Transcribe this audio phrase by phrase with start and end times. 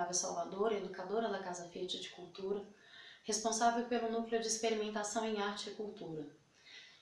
[0.00, 2.66] Flávia Salvador, educadora da Casa Fiat de Cultura,
[3.22, 6.26] responsável pelo Núcleo de Experimentação em Arte e Cultura.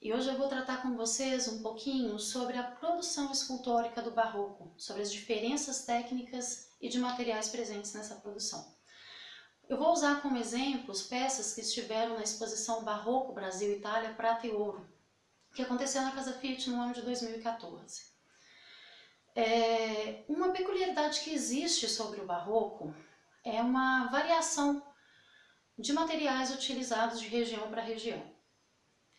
[0.00, 4.72] E hoje eu vou tratar com vocês um pouquinho sobre a produção escultórica do Barroco,
[4.78, 8.64] sobre as diferenças técnicas e de materiais presentes nessa produção.
[9.68, 14.88] Eu vou usar como exemplos peças que estiveram na exposição Barroco Brasil-Itália Prata e Ouro,
[15.52, 18.13] que aconteceu na Casa Fiat no ano de 2014.
[19.34, 22.94] É, uma peculiaridade que existe sobre o barroco
[23.44, 24.82] é uma variação
[25.76, 28.22] de materiais utilizados de região para região.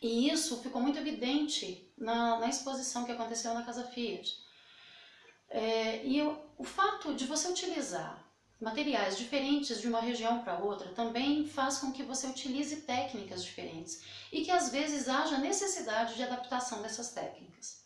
[0.00, 4.36] E isso ficou muito evidente na, na exposição que aconteceu na Casa Fiat.
[5.48, 8.22] É, e o, o fato de você utilizar
[8.60, 14.02] materiais diferentes de uma região para outra também faz com que você utilize técnicas diferentes
[14.30, 17.81] e que às vezes haja necessidade de adaptação dessas técnicas.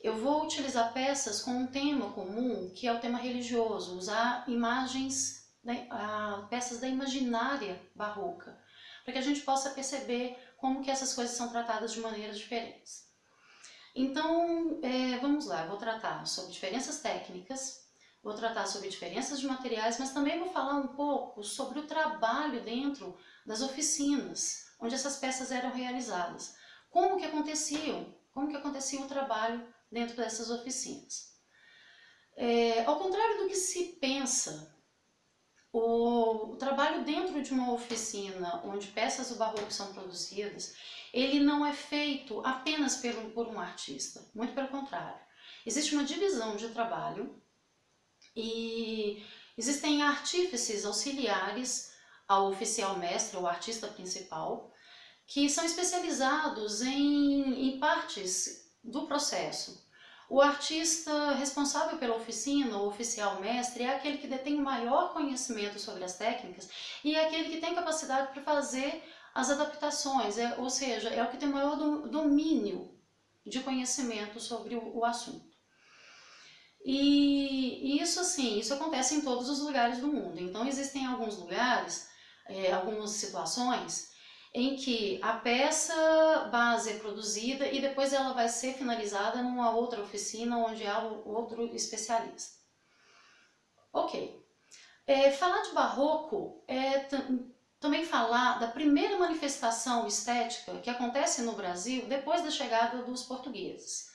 [0.00, 5.50] Eu vou utilizar peças com um tema comum, que é o tema religioso, usar imagens,
[5.64, 5.88] né,
[6.48, 8.58] peças da imaginária barroca,
[9.02, 13.06] para que a gente possa perceber como que essas coisas são tratadas de maneiras diferentes.
[13.94, 17.86] Então, é, vamos lá, vou tratar sobre diferenças técnicas,
[18.22, 22.62] vou tratar sobre diferenças de materiais, mas também vou falar um pouco sobre o trabalho
[22.62, 26.54] dentro das oficinas, onde essas peças eram realizadas.
[26.90, 31.34] Como que aconteciam, como que acontecia o trabalho dentro dessas oficinas.
[32.36, 34.74] É, ao contrário do que se pensa,
[35.72, 40.74] o, o, trabalho dentro de uma oficina onde peças do barroco são produzidas,
[41.12, 45.18] ele não é feito apenas pelo, por um artista, muito pelo contrário.
[45.64, 47.42] Existe uma divisão de trabalho
[48.34, 49.24] e
[49.56, 51.94] existem artífices auxiliares
[52.28, 54.72] ao oficial mestre, ou artista principal,
[55.26, 59.84] que são especializados em, em partes do processo.
[60.28, 65.78] O artista responsável pela oficina, o oficial mestre, é aquele que detém o maior conhecimento
[65.78, 66.68] sobre as técnicas
[67.04, 71.30] e é aquele que tem capacidade para fazer as adaptações, é, ou seja, é o
[71.30, 72.98] que tem maior do, domínio
[73.44, 75.46] de conhecimento sobre o, o assunto.
[76.84, 80.40] E, e, isso assim, isso acontece em todos os lugares do mundo.
[80.40, 82.08] Então existem alguns lugares,
[82.48, 84.15] é, algumas situações
[84.54, 90.00] em que a peça base é produzida e depois ela vai ser finalizada numa outra
[90.00, 92.56] oficina onde há outro especialista.
[93.92, 94.44] Ok.
[95.06, 97.06] É, falar de barroco é
[97.78, 104.10] também falar da primeira manifestação estética que acontece no Brasil depois da chegada dos portugueses.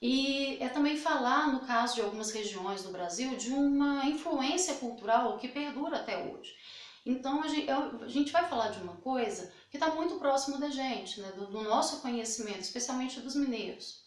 [0.00, 5.36] E é também falar, no caso de algumas regiões do Brasil, de uma influência cultural
[5.38, 6.54] que perdura até hoje.
[7.04, 10.68] Então a gente, a gente vai falar de uma coisa que está muito próximo da
[10.68, 14.06] gente, né, do, do nosso conhecimento, especialmente dos mineiros.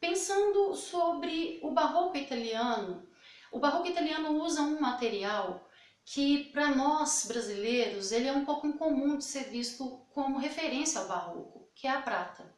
[0.00, 3.08] Pensando sobre o barroco italiano,
[3.50, 5.68] o barroco italiano usa um material
[6.04, 11.08] que para nós brasileiros ele é um pouco incomum de ser visto como referência ao
[11.08, 12.56] barroco, que é a prata.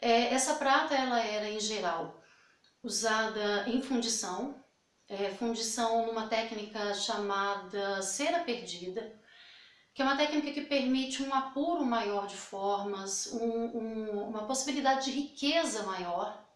[0.00, 2.20] É, essa prata ela era em geral
[2.82, 4.64] usada em fundição,
[5.08, 9.18] é, fundição numa técnica chamada cera perdida,
[9.94, 15.06] que é uma técnica que permite um apuro maior de formas, um, um, uma possibilidade
[15.06, 16.46] de riqueza maior,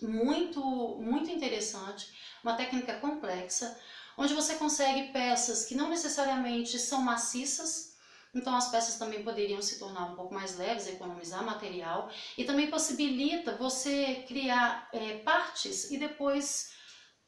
[0.00, 0.62] muito,
[1.00, 3.78] muito interessante, uma técnica complexa,
[4.16, 7.96] onde você consegue peças que não necessariamente são maciças,
[8.34, 12.70] então as peças também poderiam se tornar um pouco mais leves, economizar material, e também
[12.70, 16.77] possibilita você criar é, partes e depois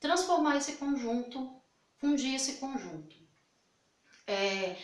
[0.00, 1.62] transformar esse conjunto,
[1.98, 3.14] fundir esse conjunto.
[4.26, 4.76] É,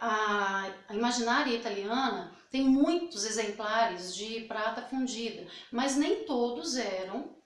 [0.00, 7.36] a, a imaginária italiana tem muitos exemplares de prata fundida, mas nem todos eram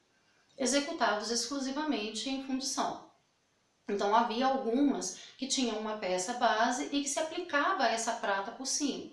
[0.57, 3.11] executados exclusivamente em fundição.
[3.89, 8.67] Então havia algumas que tinham uma peça base e que se aplicava essa prata por
[8.67, 9.11] cima.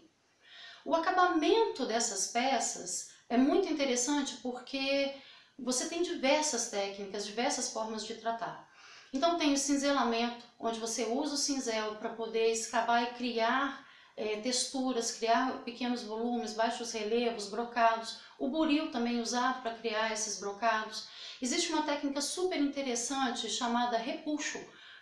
[0.85, 5.13] O acabamento dessas peças é muito interessante porque
[5.57, 8.67] você tem diversas técnicas, diversas formas de tratar.
[9.11, 14.37] Então tem o cinzelamento, onde você usa o cinzel para poder escavar e criar é,
[14.41, 18.19] texturas, criar pequenos volumes, baixos relevos, brocados.
[18.37, 21.07] O buril também usado para criar esses brocados.
[21.41, 24.59] Existe uma técnica super interessante chamada repuxo,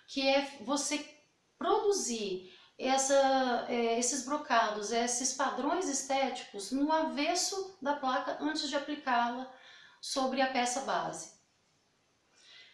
[0.07, 1.04] que é você
[1.57, 9.50] produzir essa, é, esses brocados, esses padrões estéticos no avesso da placa antes de aplicá-la
[10.06, 11.34] sobre a peça base.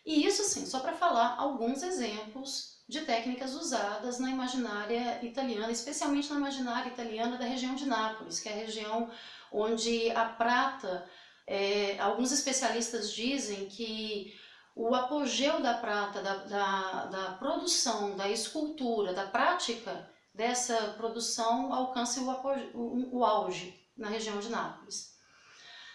[0.06, 6.30] E isso sim, só para falar alguns exemplos de técnicas usadas na imaginária italiana, especialmente
[6.30, 9.10] na imaginária italiana da região de Nápoles, que é a região
[9.50, 11.10] onde a prata,
[11.48, 14.38] é, alguns especialistas dizem que
[14.76, 22.20] o apogeu da prata, da, da, da produção, da escultura, da prática dessa produção alcance
[22.20, 22.30] o,
[22.74, 25.11] o, o auge na região de Nápoles.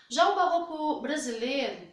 [0.09, 1.87] Já o barroco brasileiro,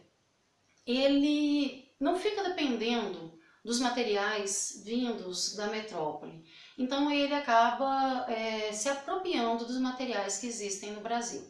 [0.86, 3.34] ele não fica dependendo
[3.64, 6.44] dos materiais vindos da metrópole.
[6.78, 11.50] Então ele acaba é, se apropriando dos materiais que existem no Brasil.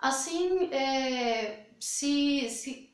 [0.00, 2.90] Assim, é, se, se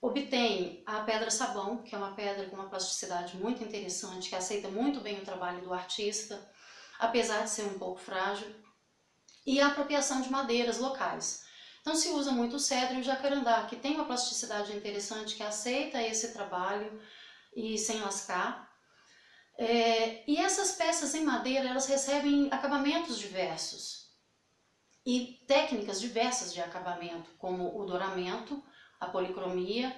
[0.00, 4.68] obtém a pedra sabão, que é uma pedra com uma plasticidade muito interessante, que aceita
[4.68, 6.50] muito bem o trabalho do artista,
[6.98, 8.52] apesar de ser um pouco frágil,
[9.46, 11.47] e a apropriação de madeiras locais.
[11.80, 15.42] Então se usa muito o cedro e o jacarandá, que tem uma plasticidade interessante, que
[15.42, 17.00] aceita esse trabalho
[17.54, 18.68] e sem lascar.
[19.56, 24.08] É, e essas peças em madeira, elas recebem acabamentos diversos
[25.04, 28.62] e técnicas diversas de acabamento, como o douramento,
[29.00, 29.94] a policromia.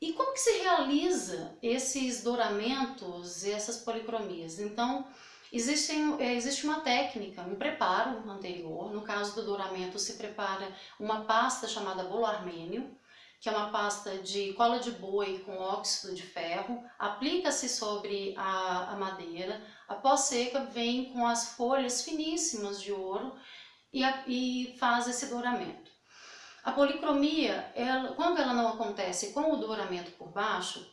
[0.00, 4.58] E como que se realiza esses douramentos e essas policromias?
[4.58, 5.08] Então,
[5.52, 8.90] Existem, é, existe uma técnica, um preparo anterior.
[8.90, 10.66] No caso do douramento, se prepara
[10.98, 12.96] uma pasta chamada bolo armênio,
[13.38, 18.92] que é uma pasta de cola de boi com óxido de ferro, aplica-se sobre a,
[18.92, 23.36] a, madeira, após seca vem com as folhas finíssimas de ouro
[23.92, 25.90] e, a, e faz esse douramento.
[26.64, 30.90] A policromia, ela, quando ela não acontece com o douramento por baixo,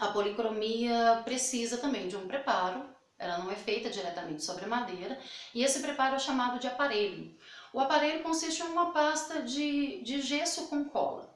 [0.00, 5.18] a policromia precisa também de um preparo ela não é feita diretamente sobre madeira,
[5.54, 7.36] e esse preparo é chamado de aparelho.
[7.72, 11.28] O aparelho consiste em uma pasta de, de gesso com cola.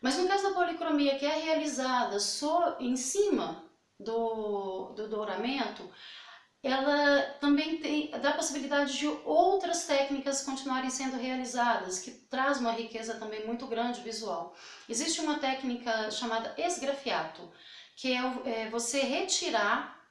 [0.00, 3.64] Mas no caso da policromia, que é realizada só em cima
[3.98, 5.88] do, do douramento,
[6.62, 12.72] ela também tem, dá a possibilidade de outras técnicas continuarem sendo realizadas, que traz uma
[12.72, 14.54] riqueza também muito grande visual.
[14.88, 17.50] Existe uma técnica chamada esgrafiato,
[17.96, 20.01] que é, é você retirar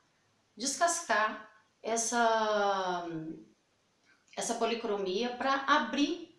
[0.61, 1.49] descascar
[1.81, 3.07] essa,
[4.37, 6.29] essa policromia para abrir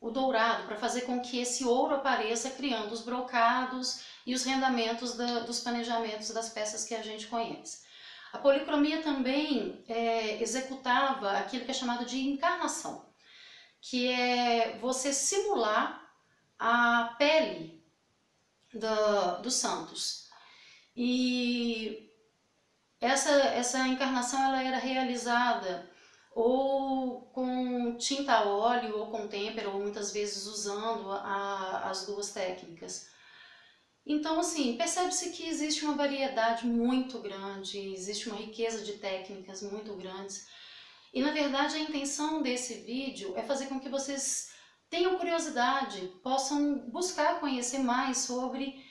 [0.00, 5.16] o dourado, para fazer com que esse ouro apareça criando os brocados e os rendamentos
[5.16, 7.86] da, dos planejamentos das peças que a gente conhece.
[8.32, 13.06] A policromia também é, executava aquilo que é chamado de encarnação,
[13.82, 16.10] que é você simular
[16.58, 17.84] a pele
[18.72, 20.28] do, dos santos.
[21.00, 21.57] E
[23.00, 25.88] essa, essa encarnação ela era realizada
[26.34, 32.30] ou com tinta a óleo ou com têmpera, ou muitas vezes usando a, as duas
[32.30, 33.08] técnicas.
[34.06, 39.94] Então, assim, percebe-se que existe uma variedade muito grande, existe uma riqueza de técnicas muito
[39.96, 40.46] grandes.
[41.12, 44.50] E, na verdade, a intenção desse vídeo é fazer com que vocês
[44.88, 48.82] tenham curiosidade, possam buscar conhecer mais sobre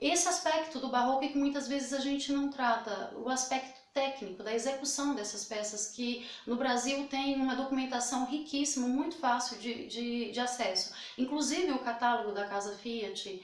[0.00, 4.42] esse aspecto do barroco é que muitas vezes a gente não trata, o aspecto técnico
[4.42, 10.32] da execução dessas peças, que no Brasil tem uma documentação riquíssima, muito fácil de, de,
[10.32, 10.92] de acesso.
[11.16, 13.40] Inclusive o catálogo da Casa Fiat,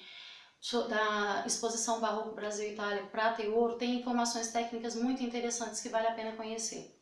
[0.88, 6.08] da exposição Barroco Brasil Itália, Prata e Ouro, tem informações técnicas muito interessantes que vale
[6.08, 7.00] a pena conhecer.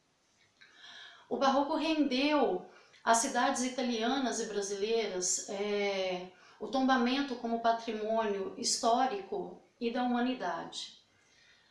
[1.29, 2.71] O Barroco rendeu
[3.03, 6.29] às cidades italianas e brasileiras é,
[6.61, 10.99] o tombamento como patrimônio histórico e da humanidade.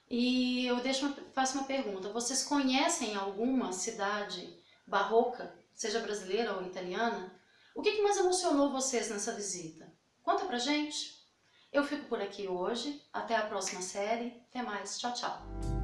[0.09, 6.63] E eu deixo uma, faço uma pergunta: vocês conhecem alguma cidade barroca, seja brasileira ou
[6.63, 7.33] italiana?
[7.75, 9.91] O que, que mais emocionou vocês nessa visita?
[10.23, 11.17] Conta pra gente!
[11.71, 13.01] Eu fico por aqui hoje.
[13.11, 14.41] Até a próxima série.
[14.49, 14.97] Até mais.
[14.97, 15.76] Tchau, tchau.